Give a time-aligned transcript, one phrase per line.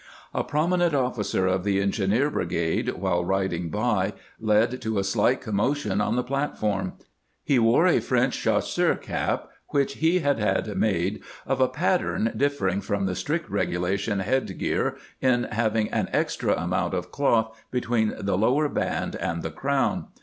[0.33, 6.01] A prominent officer of the engineer brigade, while riding by, led to a slight commotion
[6.01, 6.93] on the platform.
[7.43, 12.81] He wore a French chasseur cap, which he had had made of a pattern differing
[12.81, 18.39] from the strict regulation head gear in having an extra amount of cloth between the
[18.39, 20.07] lower band and the crown.